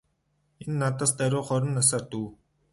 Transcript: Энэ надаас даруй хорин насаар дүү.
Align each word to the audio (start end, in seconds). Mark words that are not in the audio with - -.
Энэ 0.63 0.75
надаас 0.79 1.11
даруй 1.19 1.43
хорин 1.47 1.71
насаар 1.77 2.03
дүү. 2.11 2.27